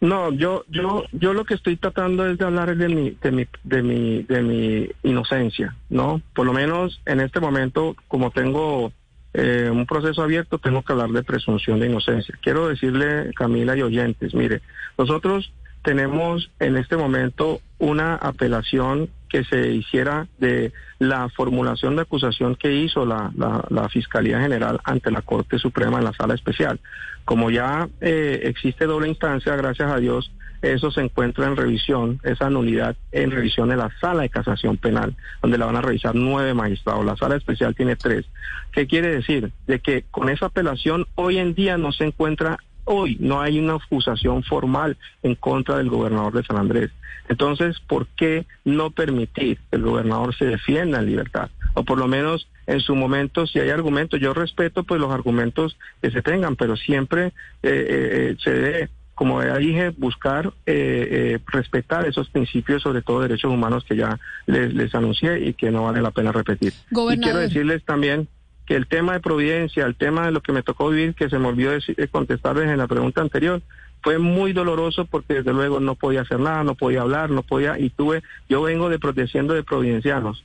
No, 0.00 0.32
yo, 0.32 0.64
yo, 0.68 1.04
yo 1.12 1.34
lo 1.34 1.44
que 1.44 1.54
estoy 1.54 1.76
tratando 1.76 2.26
es 2.26 2.38
de 2.38 2.44
hablar 2.44 2.74
de 2.74 2.88
mi, 2.88 3.10
de 3.22 3.30
mi, 3.30 3.46
de 3.62 3.82
mi, 3.82 4.22
de 4.22 4.42
mi 4.42 4.88
inocencia, 5.02 5.76
¿no? 5.90 6.22
Por 6.34 6.46
lo 6.46 6.52
menos 6.52 7.00
en 7.04 7.20
este 7.20 7.38
momento, 7.38 7.94
como 8.08 8.30
tengo 8.30 8.92
eh, 9.34 9.68
un 9.70 9.86
proceso 9.86 10.22
abierto, 10.22 10.58
tengo 10.58 10.82
que 10.82 10.92
hablar 10.92 11.10
de 11.10 11.22
presunción 11.22 11.78
de 11.78 11.86
inocencia. 11.86 12.36
Quiero 12.42 12.68
decirle, 12.68 13.32
Camila 13.34 13.76
y 13.76 13.82
oyentes, 13.82 14.34
mire, 14.34 14.62
nosotros 14.98 15.52
tenemos 15.82 16.50
en 16.58 16.76
este 16.76 16.96
momento 16.96 17.60
una 17.78 18.14
apelación 18.14 19.08
que 19.28 19.44
se 19.44 19.70
hiciera 19.72 20.26
de 20.38 20.72
la 20.98 21.28
formulación 21.30 21.96
de 21.96 22.02
acusación 22.02 22.56
que 22.56 22.74
hizo 22.74 23.06
la, 23.06 23.32
la, 23.36 23.88
Fiscalía 23.88 24.40
General 24.40 24.80
ante 24.84 25.10
la 25.10 25.22
Corte 25.22 25.58
Suprema 25.58 25.98
en 25.98 26.04
la 26.04 26.12
Sala 26.12 26.34
Especial. 26.34 26.80
Como 27.24 27.50
ya 27.50 27.88
eh, 28.00 28.40
existe 28.44 28.86
doble 28.86 29.08
instancia, 29.08 29.56
gracias 29.56 29.90
a 29.90 29.98
Dios, 29.98 30.32
eso 30.62 30.90
se 30.90 31.00
encuentra 31.00 31.46
en 31.46 31.56
revisión, 31.56 32.20
esa 32.22 32.50
nulidad 32.50 32.96
en 33.12 33.30
revisión 33.30 33.70
de 33.70 33.76
la 33.76 33.90
Sala 34.00 34.22
de 34.22 34.28
Casación 34.28 34.76
Penal, 34.76 35.16
donde 35.40 35.56
la 35.56 35.66
van 35.66 35.76
a 35.76 35.80
revisar 35.80 36.14
nueve 36.14 36.52
magistrados. 36.52 37.06
La 37.06 37.16
Sala 37.16 37.36
Especial 37.36 37.74
tiene 37.74 37.96
tres. 37.96 38.26
¿Qué 38.72 38.86
quiere 38.86 39.14
decir? 39.14 39.52
De 39.66 39.78
que 39.78 40.04
con 40.10 40.28
esa 40.28 40.46
apelación 40.46 41.06
hoy 41.14 41.38
en 41.38 41.54
día 41.54 41.78
no 41.78 41.92
se 41.92 42.04
encuentra 42.04 42.58
hoy 42.84 43.16
no 43.20 43.40
hay 43.40 43.58
una 43.58 43.74
acusación 43.74 44.42
formal 44.42 44.96
en 45.22 45.34
contra 45.34 45.78
del 45.78 45.88
gobernador 45.88 46.32
de 46.34 46.44
San 46.44 46.56
Andrés. 46.56 46.90
Entonces, 47.28 47.78
¿por 47.86 48.06
qué 48.08 48.46
no 48.64 48.90
permitir 48.90 49.58
que 49.70 49.76
el 49.76 49.82
gobernador 49.82 50.34
se 50.34 50.46
defienda 50.46 50.98
en 50.98 51.06
libertad? 51.06 51.50
O 51.74 51.84
por 51.84 51.98
lo 51.98 52.08
menos 52.08 52.48
en 52.66 52.80
su 52.80 52.96
momento, 52.96 53.46
si 53.46 53.60
hay 53.60 53.70
argumentos, 53.70 54.20
yo 54.20 54.34
respeto 54.34 54.84
pues 54.84 55.00
los 55.00 55.12
argumentos 55.12 55.76
que 56.02 56.10
se 56.10 56.22
tengan, 56.22 56.56
pero 56.56 56.76
siempre 56.76 57.26
eh, 57.26 57.32
eh, 57.62 58.36
se 58.42 58.50
debe 58.52 58.88
como 59.14 59.42
ya 59.42 59.58
dije, 59.58 59.90
buscar 59.90 60.50
eh, 60.64 61.38
respetar 61.48 62.06
esos 62.06 62.30
principios, 62.30 62.82
sobre 62.82 63.02
todo 63.02 63.20
derechos 63.20 63.52
humanos 63.52 63.84
que 63.84 63.94
ya 63.94 64.18
les, 64.46 64.72
les 64.72 64.94
anuncié 64.94 65.46
y 65.46 65.52
que 65.52 65.70
no 65.70 65.84
vale 65.84 66.00
la 66.00 66.10
pena 66.10 66.32
repetir. 66.32 66.72
Y 66.90 67.18
quiero 67.18 67.38
decirles 67.38 67.84
también 67.84 68.28
que 68.70 68.76
el 68.76 68.86
tema 68.86 69.14
de 69.14 69.20
Providencia, 69.20 69.84
el 69.84 69.96
tema 69.96 70.26
de 70.26 70.30
lo 70.30 70.42
que 70.42 70.52
me 70.52 70.62
tocó 70.62 70.90
vivir, 70.90 71.16
que 71.16 71.28
se 71.28 71.40
me 71.40 71.48
olvidó 71.48 71.72
de 71.72 72.08
contestarles 72.08 72.70
en 72.70 72.78
la 72.78 72.86
pregunta 72.86 73.20
anterior, 73.20 73.60
fue 74.00 74.20
muy 74.20 74.52
doloroso 74.52 75.06
porque 75.06 75.34
desde 75.34 75.52
luego 75.52 75.80
no 75.80 75.96
podía 75.96 76.20
hacer 76.20 76.38
nada, 76.38 76.62
no 76.62 76.76
podía 76.76 77.00
hablar, 77.00 77.30
no 77.30 77.42
podía, 77.42 77.80
y 77.80 77.90
tuve, 77.90 78.22
yo 78.48 78.62
vengo 78.62 78.88
de 78.88 79.00
protegiendo 79.00 79.54
de 79.54 79.64
providencianos, 79.64 80.44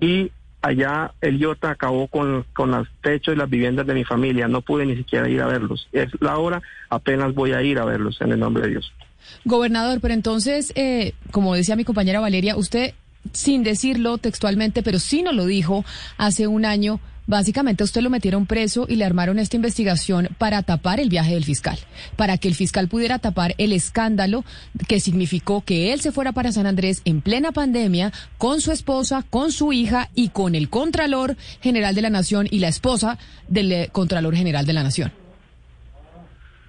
y 0.00 0.30
allá 0.62 1.14
el 1.20 1.40
IOTA 1.40 1.70
acabó 1.70 2.06
con, 2.06 2.46
con 2.52 2.70
los 2.70 2.86
techos 3.02 3.34
y 3.34 3.38
las 3.38 3.50
viviendas 3.50 3.88
de 3.88 3.94
mi 3.94 4.04
familia, 4.04 4.46
no 4.46 4.60
pude 4.60 4.86
ni 4.86 4.94
siquiera 4.94 5.28
ir 5.28 5.42
a 5.42 5.48
verlos. 5.48 5.88
Es 5.90 6.10
la 6.20 6.38
hora, 6.38 6.62
apenas 6.90 7.34
voy 7.34 7.54
a 7.54 7.62
ir 7.62 7.80
a 7.80 7.84
verlos 7.84 8.20
en 8.20 8.30
el 8.30 8.38
nombre 8.38 8.62
de 8.62 8.68
Dios. 8.68 8.92
Gobernador, 9.44 9.98
pero 10.00 10.14
entonces, 10.14 10.72
eh, 10.76 11.14
como 11.32 11.56
decía 11.56 11.74
mi 11.74 11.82
compañera 11.82 12.20
Valeria, 12.20 12.54
usted, 12.54 12.94
sin 13.32 13.64
decirlo 13.64 14.18
textualmente, 14.18 14.84
pero 14.84 15.00
sí 15.00 15.22
nos 15.22 15.34
lo 15.34 15.44
dijo 15.44 15.84
hace 16.18 16.46
un 16.46 16.64
año, 16.64 17.00
Básicamente 17.26 17.84
usted 17.84 18.02
lo 18.02 18.10
metieron 18.10 18.46
preso 18.46 18.86
y 18.88 18.96
le 18.96 19.04
armaron 19.04 19.38
esta 19.38 19.56
investigación 19.56 20.28
para 20.36 20.62
tapar 20.62 21.00
el 21.00 21.08
viaje 21.08 21.34
del 21.34 21.44
fiscal, 21.44 21.78
para 22.16 22.36
que 22.36 22.48
el 22.48 22.54
fiscal 22.54 22.88
pudiera 22.88 23.18
tapar 23.18 23.54
el 23.58 23.72
escándalo 23.72 24.44
que 24.88 25.00
significó 25.00 25.64
que 25.64 25.92
él 25.92 26.00
se 26.00 26.12
fuera 26.12 26.32
para 26.32 26.52
San 26.52 26.66
Andrés 26.66 27.00
en 27.04 27.22
plena 27.22 27.52
pandemia 27.52 28.12
con 28.36 28.60
su 28.60 28.72
esposa, 28.72 29.24
con 29.28 29.52
su 29.52 29.72
hija 29.72 30.10
y 30.14 30.28
con 30.28 30.54
el 30.54 30.68
Contralor 30.68 31.36
General 31.62 31.94
de 31.94 32.02
la 32.02 32.10
Nación 32.10 32.46
y 32.50 32.58
la 32.58 32.68
esposa 32.68 33.18
del 33.48 33.72
eh, 33.72 33.88
Contralor 33.90 34.34
General 34.34 34.66
de 34.66 34.72
la 34.72 34.82
Nación. 34.82 35.12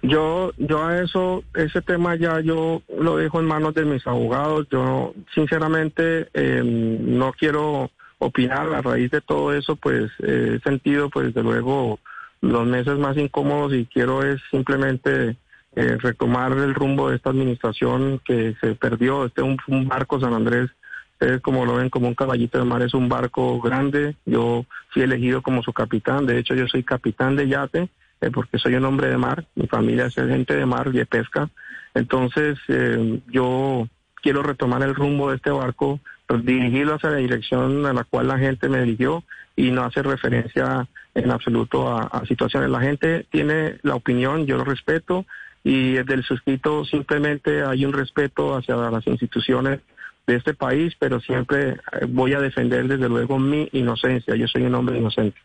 Yo, 0.03 0.51
yo 0.57 0.85
a 0.85 1.01
eso, 1.01 1.43
ese 1.55 1.81
tema 1.81 2.15
ya 2.15 2.39
yo 2.39 2.83
lo 2.97 3.17
dejo 3.17 3.39
en 3.39 3.47
manos 3.47 3.73
de 3.73 3.85
mis 3.85 4.05
abogados. 4.05 4.67
Yo, 4.71 5.13
sinceramente, 5.33 6.27
eh, 6.33 6.61
no 6.63 7.33
quiero 7.33 7.89
opinar 8.25 8.73
a 8.73 8.81
raíz 8.81 9.11
de 9.11 9.21
todo 9.21 9.53
eso, 9.53 9.75
pues 9.75 10.11
he 10.19 10.59
sentido, 10.63 11.09
pues 11.09 11.27
desde 11.27 11.43
luego, 11.43 11.99
los 12.41 12.65
meses 12.65 12.97
más 12.97 13.17
incómodos 13.17 13.73
y 13.73 13.85
quiero 13.85 14.23
es 14.23 14.41
simplemente 14.51 15.37
eh, 15.75 15.97
retomar 15.99 16.51
el 16.53 16.73
rumbo 16.73 17.09
de 17.09 17.17
esta 17.17 17.29
administración 17.29 18.21
que 18.23 18.55
se 18.61 18.75
perdió. 18.75 19.25
Este 19.25 19.41
un, 19.41 19.57
un 19.67 19.87
barco 19.87 20.19
San 20.19 20.33
Andrés, 20.33 20.69
ustedes 21.13 21.41
como 21.41 21.65
lo 21.65 21.75
ven 21.75 21.89
como 21.89 22.07
un 22.07 22.15
caballito 22.15 22.57
de 22.57 22.65
mar, 22.65 22.81
es 22.81 22.93
un 22.93 23.09
barco 23.09 23.59
grande. 23.61 24.15
Yo 24.25 24.65
fui 24.89 25.03
elegido 25.03 25.41
como 25.41 25.63
su 25.63 25.73
capitán, 25.73 26.25
de 26.25 26.39
hecho 26.39 26.55
yo 26.55 26.67
soy 26.67 26.83
capitán 26.83 27.35
de 27.35 27.47
yate 27.47 27.89
eh, 28.21 28.31
porque 28.31 28.57
soy 28.57 28.75
un 28.75 28.85
hombre 28.85 29.09
de 29.09 29.17
mar, 29.17 29.45
mi 29.55 29.67
familia 29.67 30.05
es 30.05 30.15
gente 30.15 30.55
de 30.55 30.65
mar 30.65 30.89
y 30.93 30.97
de 30.97 31.05
pesca. 31.05 31.49
Entonces 31.93 32.57
eh, 32.67 33.21
yo 33.27 33.87
quiero 34.21 34.41
retomar 34.43 34.81
el 34.81 34.95
rumbo 34.95 35.29
de 35.29 35.37
este 35.37 35.51
barco 35.51 35.99
dirigirlo 36.43 36.95
hacia 36.95 37.11
la 37.11 37.17
dirección 37.17 37.85
a 37.85 37.93
la 37.93 38.03
cual 38.03 38.27
la 38.27 38.37
gente 38.37 38.69
me 38.69 38.81
dirigió 38.81 39.23
y 39.55 39.71
no 39.71 39.83
hace 39.83 40.01
referencia 40.01 40.87
en 41.13 41.31
absoluto 41.31 41.87
a, 41.89 42.23
situaciones. 42.27 42.69
La 42.69 42.81
gente 42.81 43.25
tiene 43.31 43.77
la 43.83 43.95
opinión, 43.95 44.45
yo 44.45 44.57
lo 44.57 44.65
respeto 44.65 45.25
y 45.63 45.93
desde 45.93 46.15
el 46.15 46.23
suscrito 46.23 46.83
simplemente 46.85 47.63
hay 47.63 47.85
un 47.85 47.93
respeto 47.93 48.55
hacia 48.55 48.75
las 48.75 49.07
instituciones 49.07 49.79
de 50.27 50.35
este 50.35 50.53
país, 50.53 50.95
pero 50.99 51.19
siempre 51.19 51.69
eh, 51.69 52.05
voy 52.07 52.33
a 52.33 52.39
defender 52.39 52.87
desde 52.87 53.07
luego 53.07 53.39
mi 53.39 53.69
inocencia. 53.73 54.35
Yo 54.35 54.47
soy 54.47 54.63
un 54.63 54.75
hombre 54.75 54.97
inocente. 54.97 55.37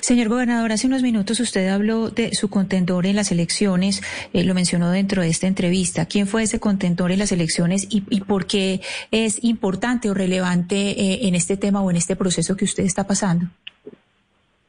Señor 0.00 0.28
gobernador, 0.28 0.72
hace 0.72 0.86
unos 0.86 1.02
minutos 1.02 1.40
usted 1.40 1.68
habló 1.68 2.08
de 2.08 2.34
su 2.34 2.48
contendor 2.48 3.04
en 3.04 3.16
las 3.16 3.32
elecciones, 3.32 4.02
eh, 4.32 4.44
lo 4.44 4.54
mencionó 4.54 4.90
dentro 4.90 5.20
de 5.20 5.28
esta 5.28 5.46
entrevista. 5.46 6.06
¿Quién 6.06 6.26
fue 6.26 6.42
ese 6.42 6.58
contendor 6.58 7.12
en 7.12 7.18
las 7.18 7.32
elecciones 7.32 7.86
y, 7.90 8.20
por 8.22 8.46
qué 8.46 8.80
es 9.10 9.44
importante 9.44 10.10
o 10.10 10.14
relevante 10.14 10.76
eh, 10.76 11.28
en 11.28 11.34
este 11.34 11.56
tema 11.56 11.82
o 11.82 11.90
en 11.90 11.96
este 11.96 12.16
proceso 12.16 12.56
que 12.56 12.64
usted 12.64 12.84
está 12.84 13.06
pasando? 13.06 13.46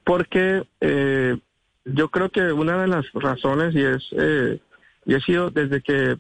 Porque 0.03 0.63
eh, 0.81 1.38
yo 1.85 2.09
creo 2.09 2.29
que 2.29 2.51
una 2.51 2.81
de 2.81 2.88
las 2.88 3.05
razones, 3.13 3.73
y 3.73 3.83
es, 3.83 4.09
yo 5.05 5.17
he 5.17 5.21
sido 5.21 5.50
desde 5.50 5.81
que 5.81 6.17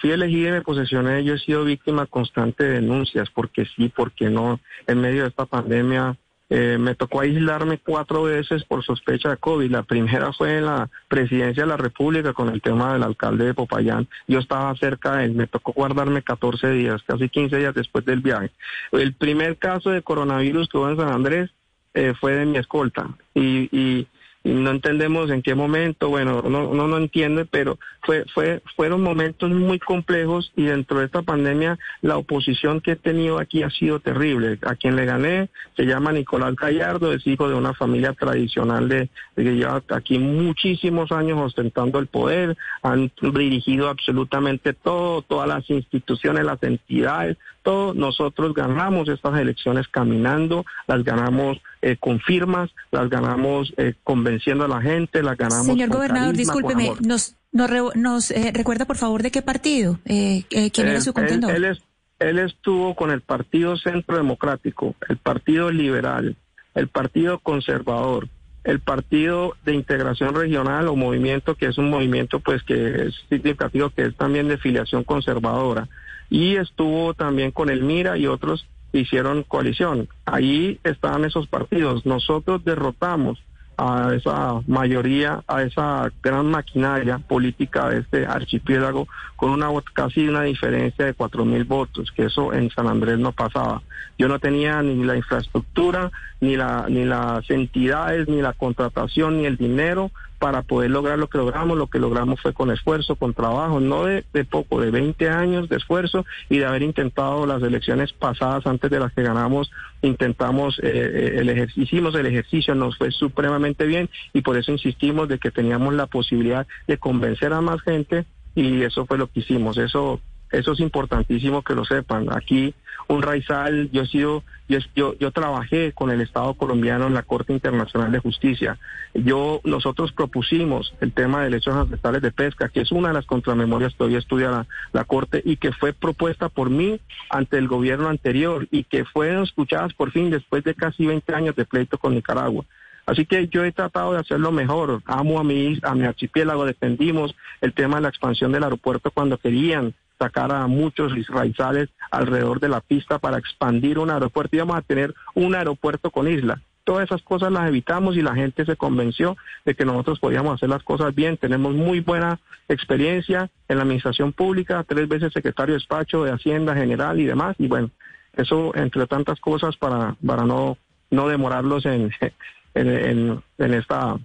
fui 0.00 0.12
elegido 0.12 0.48
y 0.48 0.52
me 0.52 0.62
posesioné, 0.62 1.22
yo 1.24 1.34
he 1.34 1.38
sido 1.38 1.64
víctima 1.64 2.06
constante 2.06 2.64
de 2.64 2.80
denuncias, 2.80 3.28
porque 3.34 3.66
sí, 3.76 3.92
porque 3.94 4.30
no, 4.30 4.60
en 4.86 5.00
medio 5.00 5.22
de 5.22 5.28
esta 5.28 5.44
pandemia 5.44 6.16
eh, 6.48 6.76
me 6.78 6.94
tocó 6.94 7.20
aislarme 7.20 7.78
cuatro 7.78 8.22
veces 8.22 8.64
por 8.64 8.84
sospecha 8.84 9.30
de 9.30 9.36
COVID. 9.36 9.70
La 9.70 9.82
primera 9.82 10.32
fue 10.32 10.58
en 10.58 10.66
la 10.66 10.88
presidencia 11.08 11.64
de 11.64 11.68
la 11.68 11.76
República 11.76 12.32
con 12.32 12.48
el 12.48 12.62
tema 12.62 12.92
del 12.92 13.02
alcalde 13.02 13.46
de 13.46 13.54
Popayán. 13.54 14.08
Yo 14.28 14.38
estaba 14.38 14.74
cerca 14.76 15.16
de 15.16 15.24
él, 15.24 15.34
me 15.34 15.48
tocó 15.48 15.72
guardarme 15.72 16.22
14 16.22 16.70
días, 16.70 17.02
casi 17.02 17.28
15 17.28 17.56
días 17.56 17.74
después 17.74 18.04
del 18.04 18.20
viaje. 18.20 18.50
El 18.92 19.14
primer 19.14 19.56
caso 19.56 19.90
de 19.90 20.02
coronavirus 20.02 20.68
que 20.68 20.78
hubo 20.78 20.88
en 20.88 20.96
San 20.96 21.08
Andrés 21.08 21.50
eh, 21.94 22.14
fue 22.20 22.34
de 22.34 22.46
mi 22.46 22.58
escolta 22.58 23.08
y, 23.34 23.68
y 23.76 24.06
no 24.54 24.70
entendemos 24.70 25.30
en 25.30 25.42
qué 25.42 25.54
momento, 25.54 26.08
bueno, 26.08 26.42
no, 26.42 26.72
no, 26.72 26.86
no 26.86 26.96
entiende, 26.96 27.44
pero 27.44 27.78
fue, 28.02 28.24
fue, 28.32 28.62
fueron 28.76 29.02
momentos 29.02 29.50
muy 29.50 29.78
complejos 29.78 30.52
y 30.54 30.64
dentro 30.64 31.00
de 31.00 31.06
esta 31.06 31.22
pandemia 31.22 31.78
la 32.02 32.16
oposición 32.16 32.80
que 32.80 32.92
he 32.92 32.96
tenido 32.96 33.40
aquí 33.40 33.62
ha 33.62 33.70
sido 33.70 33.98
terrible. 33.98 34.58
A 34.62 34.76
quien 34.76 34.94
le 34.94 35.04
gané 35.04 35.48
se 35.76 35.84
llama 35.84 36.12
Nicolás 36.12 36.54
Gallardo, 36.54 37.12
es 37.12 37.26
hijo 37.26 37.48
de 37.48 37.54
una 37.54 37.74
familia 37.74 38.12
tradicional 38.12 38.88
de, 38.88 39.08
de 39.34 39.44
que 39.44 39.56
lleva 39.56 39.82
aquí 39.88 40.18
muchísimos 40.18 41.10
años 41.10 41.38
ostentando 41.40 41.98
el 41.98 42.06
poder, 42.06 42.56
han 42.82 43.10
dirigido 43.20 43.88
absolutamente 43.88 44.72
todo, 44.72 45.22
todas 45.22 45.48
las 45.48 45.68
instituciones, 45.70 46.44
las 46.44 46.62
entidades, 46.62 47.36
todo. 47.62 47.94
Nosotros 47.94 48.54
ganamos 48.54 49.08
estas 49.08 49.38
elecciones 49.38 49.88
caminando, 49.88 50.64
las 50.86 51.02
ganamos 51.02 51.58
eh, 51.86 51.96
con 52.00 52.18
firmas, 52.18 52.68
las 52.90 53.08
ganamos 53.08 53.72
eh, 53.76 53.94
convenciendo 54.02 54.64
a 54.64 54.68
la 54.68 54.82
gente, 54.82 55.22
las 55.22 55.36
ganamos. 55.36 55.66
Señor 55.66 55.88
gobernador, 55.88 56.36
discúlpeme, 56.36 56.94
nos, 57.00 57.36
nos, 57.52 58.32
eh, 58.32 58.50
recuerda 58.52 58.86
por 58.86 58.96
favor 58.96 59.22
de 59.22 59.30
qué 59.30 59.40
partido, 59.40 60.00
quién 60.04 60.44
era 60.88 61.00
su 61.00 61.12
contendor. 61.12 61.54
Él, 61.54 61.78
él, 62.18 62.38
estuvo 62.40 62.96
con 62.96 63.12
el 63.12 63.20
Partido 63.20 63.76
Centro 63.76 64.16
Democrático, 64.16 64.96
el 65.08 65.18
Partido 65.18 65.70
Liberal, 65.70 66.34
el 66.74 66.88
Partido 66.88 67.38
Conservador, 67.38 68.26
el 68.64 68.80
Partido 68.80 69.54
de 69.64 69.74
Integración 69.74 70.34
Regional 70.34 70.88
o 70.88 70.96
movimiento 70.96 71.54
que 71.54 71.66
es 71.66 71.78
un 71.78 71.88
movimiento 71.88 72.40
pues 72.40 72.64
que 72.64 73.06
es 73.06 73.14
significativo, 73.28 73.90
que 73.90 74.06
es 74.06 74.16
también 74.16 74.48
de 74.48 74.58
filiación 74.58 75.04
conservadora. 75.04 75.88
Y 76.30 76.56
estuvo 76.56 77.14
también 77.14 77.52
con 77.52 77.70
el 77.70 77.84
Mira 77.84 78.18
y 78.18 78.26
otros 78.26 78.66
hicieron 79.00 79.42
coalición. 79.42 80.08
Ahí 80.24 80.78
estaban 80.84 81.24
esos 81.24 81.46
partidos. 81.46 82.06
Nosotros 82.06 82.64
derrotamos 82.64 83.42
a 83.78 84.14
esa 84.14 84.60
mayoría, 84.66 85.42
a 85.46 85.62
esa 85.62 86.10
gran 86.22 86.46
maquinaria 86.46 87.18
política 87.18 87.90
de 87.90 87.98
este 88.00 88.26
archipiélago 88.26 89.06
con 89.36 89.50
una 89.50 89.68
casi 89.92 90.26
una 90.28 90.42
diferencia 90.42 91.04
de 91.04 91.14
cuatro 91.14 91.44
mil 91.44 91.64
votos, 91.64 92.10
que 92.10 92.24
eso 92.24 92.54
en 92.54 92.70
San 92.70 92.88
Andrés 92.88 93.18
no 93.18 93.32
pasaba. 93.32 93.82
Yo 94.18 94.28
no 94.28 94.38
tenía 94.38 94.82
ni 94.82 95.04
la 95.04 95.16
infraestructura, 95.16 96.10
ni 96.40 96.56
la 96.56 96.86
ni 96.88 97.04
las 97.04 97.48
entidades, 97.50 98.28
ni 98.28 98.40
la 98.40 98.54
contratación, 98.54 99.38
ni 99.38 99.46
el 99.46 99.58
dinero 99.58 100.10
para 100.38 100.62
poder 100.62 100.90
lograr 100.90 101.18
lo 101.18 101.28
que 101.28 101.38
logramos. 101.38 101.76
Lo 101.76 101.86
que 101.88 101.98
logramos 101.98 102.40
fue 102.40 102.52
con 102.52 102.70
esfuerzo, 102.70 103.16
con 103.16 103.34
trabajo, 103.34 103.80
no 103.80 104.04
de, 104.04 104.22
poco, 104.44 104.80
de 104.80 104.90
20 104.90 105.28
años 105.28 105.68
de 105.68 105.76
esfuerzo 105.76 106.24
y 106.48 106.58
de 106.58 106.66
haber 106.66 106.82
intentado 106.82 107.46
las 107.46 107.62
elecciones 107.62 108.12
pasadas 108.12 108.66
antes 108.66 108.90
de 108.90 109.00
las 109.00 109.12
que 109.12 109.22
ganamos, 109.22 109.70
intentamos, 110.02 110.78
eh, 110.78 110.82
eh, 110.84 111.32
el 111.38 111.48
ejercicio, 111.48 111.82
hicimos 111.82 112.14
el 112.14 112.26
ejercicio, 112.26 112.74
nos 112.74 112.96
fue 112.98 113.10
supremamente 113.10 113.86
bien 113.86 114.08
y 114.32 114.42
por 114.42 114.56
eso 114.56 114.72
insistimos 114.72 115.28
de 115.28 115.38
que 115.38 115.50
teníamos 115.50 115.94
la 115.94 116.06
posibilidad 116.06 116.66
de 116.86 116.98
convencer 116.98 117.52
a 117.52 117.60
más 117.60 117.80
gente 117.82 118.24
y 118.54 118.82
eso 118.82 119.06
fue 119.06 119.18
lo 119.18 119.28
que 119.28 119.40
hicimos. 119.40 119.76
Eso 119.78 120.20
eso 120.50 120.72
es 120.72 120.80
importantísimo 120.80 121.62
que 121.62 121.74
lo 121.74 121.84
sepan. 121.84 122.28
Aquí 122.34 122.74
un 123.08 123.22
raizal, 123.22 123.90
yo 123.92 124.02
he 124.02 124.06
sido, 124.06 124.42
yo, 124.68 125.14
yo, 125.18 125.30
trabajé 125.30 125.92
con 125.92 126.10
el 126.10 126.20
Estado 126.20 126.54
colombiano 126.54 127.06
en 127.06 127.14
la 127.14 127.22
Corte 127.22 127.52
Internacional 127.52 128.10
de 128.10 128.18
Justicia. 128.18 128.78
Yo, 129.14 129.60
nosotros 129.64 130.12
propusimos 130.12 130.94
el 131.00 131.12
tema 131.12 131.38
de 131.38 131.50
derechos 131.50 131.74
ancestrales 131.74 132.22
de 132.22 132.32
pesca, 132.32 132.68
que 132.68 132.80
es 132.80 132.90
una 132.90 133.08
de 133.08 133.14
las 133.14 133.26
contramemorias 133.26 133.94
que 133.94 134.04
hoy 134.04 134.16
estudia 134.16 134.50
la, 134.50 134.66
la 134.92 135.04
Corte 135.04 135.40
y 135.44 135.56
que 135.56 135.72
fue 135.72 135.92
propuesta 135.92 136.48
por 136.48 136.70
mí 136.70 137.00
ante 137.30 137.58
el 137.58 137.68
gobierno 137.68 138.08
anterior 138.08 138.66
y 138.70 138.84
que 138.84 139.04
fueron 139.04 139.44
escuchadas 139.44 139.94
por 139.94 140.10
fin 140.10 140.30
después 140.30 140.64
de 140.64 140.74
casi 140.74 141.06
20 141.06 141.34
años 141.34 141.56
de 141.56 141.64
pleito 141.64 141.98
con 141.98 142.14
Nicaragua. 142.14 142.64
Así 143.06 143.24
que 143.24 143.46
yo 143.46 143.64
he 143.64 143.70
tratado 143.70 144.12
de 144.12 144.18
hacerlo 144.18 144.50
mejor. 144.50 145.00
Amo 145.06 145.38
a 145.38 145.44
mi, 145.44 145.78
a 145.82 145.94
mi 145.94 146.04
archipiélago, 146.04 146.64
defendimos 146.64 147.36
el 147.60 147.72
tema 147.72 147.96
de 147.96 148.02
la 148.02 148.08
expansión 148.08 148.50
del 148.50 148.64
aeropuerto 148.64 149.12
cuando 149.12 149.38
querían 149.38 149.94
sacar 150.18 150.52
a 150.52 150.66
muchos 150.66 151.16
israelíes 151.16 151.90
alrededor 152.10 152.60
de 152.60 152.68
la 152.68 152.80
pista 152.80 153.18
para 153.18 153.38
expandir 153.38 153.98
un 153.98 154.10
aeropuerto. 154.10 154.56
Íbamos 154.56 154.76
a 154.76 154.82
tener 154.82 155.14
un 155.34 155.54
aeropuerto 155.54 156.10
con 156.10 156.28
isla. 156.28 156.60
Todas 156.84 157.04
esas 157.04 157.22
cosas 157.22 157.50
las 157.50 157.68
evitamos 157.68 158.16
y 158.16 158.22
la 158.22 158.34
gente 158.34 158.64
se 158.64 158.76
convenció 158.76 159.36
de 159.64 159.74
que 159.74 159.84
nosotros 159.84 160.20
podíamos 160.20 160.54
hacer 160.54 160.68
las 160.68 160.84
cosas 160.84 161.14
bien. 161.14 161.36
Tenemos 161.36 161.74
muy 161.74 162.00
buena 162.00 162.38
experiencia 162.68 163.50
en 163.68 163.76
la 163.76 163.82
administración 163.82 164.32
pública, 164.32 164.84
tres 164.86 165.08
veces 165.08 165.32
secretario 165.32 165.74
de 165.74 165.78
despacho 165.78 166.22
de 166.22 166.30
Hacienda 166.30 166.74
General 166.74 167.18
y 167.18 167.24
demás. 167.24 167.56
Y 167.58 167.66
bueno, 167.66 167.90
eso 168.34 168.72
entre 168.76 169.06
tantas 169.06 169.40
cosas 169.40 169.76
para, 169.76 170.14
para 170.24 170.44
no, 170.44 170.78
no 171.10 171.26
demorarlos 171.26 171.86
en, 171.86 172.12
en, 172.74 173.42
en 173.58 173.74
esta 173.74 174.16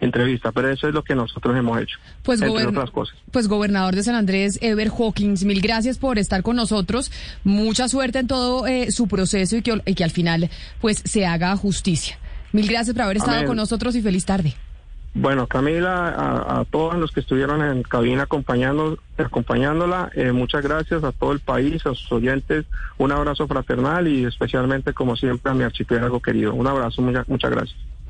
entrevista, 0.00 0.52
pero 0.52 0.70
eso 0.70 0.88
es 0.88 0.94
lo 0.94 1.02
que 1.02 1.14
nosotros 1.14 1.56
hemos 1.56 1.80
hecho, 1.80 1.98
pues 2.22 2.40
entre 2.40 2.66
otras 2.66 2.90
cosas. 2.90 3.16
Pues 3.30 3.48
gobernador 3.48 3.94
de 3.94 4.02
San 4.02 4.14
Andrés, 4.14 4.58
Ever 4.62 4.88
Hawkins, 4.88 5.44
mil 5.44 5.60
gracias 5.60 5.98
por 5.98 6.18
estar 6.18 6.42
con 6.42 6.56
nosotros, 6.56 7.12
mucha 7.44 7.88
suerte 7.88 8.20
en 8.20 8.26
todo 8.26 8.66
eh, 8.66 8.90
su 8.90 9.08
proceso 9.08 9.56
y 9.56 9.62
que, 9.62 9.80
y 9.84 9.94
que 9.94 10.04
al 10.04 10.10
final 10.10 10.50
pues 10.80 11.02
se 11.04 11.26
haga 11.26 11.56
justicia. 11.56 12.18
Mil 12.52 12.66
gracias 12.66 12.94
por 12.94 13.02
haber 13.02 13.18
estado 13.18 13.46
con 13.46 13.56
nosotros 13.56 13.94
y 13.94 14.02
feliz 14.02 14.24
tarde. 14.24 14.54
Bueno, 15.12 15.48
Camila, 15.48 16.14
a, 16.60 16.64
todos 16.64 16.94
los 16.94 17.10
que 17.10 17.20
estuvieron 17.20 17.62
en 17.62 17.82
cabina 17.82 18.22
acompañando, 18.22 18.96
acompañándola, 19.18 20.10
eh, 20.14 20.30
muchas 20.30 20.62
gracias 20.62 21.02
a 21.02 21.10
todo 21.10 21.32
el 21.32 21.40
país, 21.40 21.84
a 21.84 21.94
sus 21.94 22.12
oyentes, 22.12 22.64
un 22.96 23.10
abrazo 23.10 23.48
fraternal 23.48 24.06
y 24.06 24.24
especialmente, 24.24 24.92
como 24.92 25.16
siempre, 25.16 25.50
a 25.50 25.54
mi 25.54 25.64
archipiélago 25.64 26.20
querido. 26.20 26.54
Un 26.54 26.68
abrazo, 26.68 27.02
muchas 27.02 27.50
gracias. 27.50 27.76